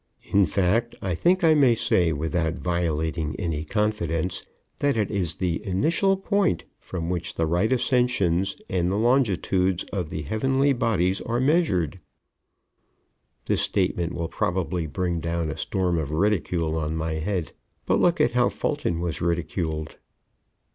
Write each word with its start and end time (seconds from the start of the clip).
In 0.33 0.47
fact, 0.47 0.95
I 0.99 1.13
think 1.13 1.43
I 1.43 1.53
may 1.53 1.75
say 1.75 2.11
without 2.11 2.57
violating 2.57 3.35
any 3.37 3.63
confidence, 3.63 4.43
that 4.79 4.97
it 4.97 5.11
is 5.11 5.35
the 5.35 5.63
initial 5.63 6.17
point 6.17 6.63
from 6.79 7.07
which 7.11 7.35
the 7.35 7.45
right 7.45 7.71
ascensions 7.71 8.55
and 8.67 8.91
the 8.91 8.97
longitudes 8.97 9.83
of 9.93 10.09
the 10.09 10.23
heavenly 10.23 10.73
bodies 10.73 11.21
are 11.21 11.39
measured. 11.39 11.99
This 13.45 13.61
statement 13.61 14.13
will 14.15 14.27
probably 14.27 14.87
bring 14.87 15.19
down 15.19 15.51
a 15.51 15.55
storm 15.55 15.99
of 15.99 16.09
ridicule 16.09 16.75
on 16.75 16.95
my 16.95 17.13
head, 17.19 17.51
but 17.85 18.01
look 18.01 18.19
at 18.19 18.31
how 18.31 18.49
Fulton 18.49 19.01
was 19.01 19.21
ridiculed. 19.21 19.97